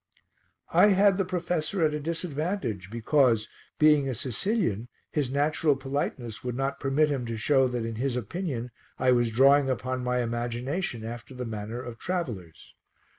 I 0.73 0.87
had 0.87 1.17
the 1.19 1.25
professor 1.25 1.83
at 1.83 1.93
a 1.93 1.99
disadvantage 1.99 2.89
because, 2.89 3.47
being 3.77 4.09
a 4.09 4.15
Sicilian, 4.15 4.87
his 5.11 5.29
natural 5.31 5.75
politeness 5.75 6.43
would 6.43 6.55
not 6.55 6.79
permit 6.79 7.11
him 7.11 7.23
to 7.27 7.37
show 7.37 7.67
that 7.67 7.85
in 7.85 7.97
his 7.97 8.15
opinion 8.15 8.71
I 8.97 9.11
was 9.11 9.31
drawing 9.31 9.69
upon 9.69 10.03
my 10.03 10.21
imagination 10.23 11.05
after 11.05 11.35
the 11.35 11.45
manner 11.45 11.83
of 11.83 11.99
travellers. 11.99 12.73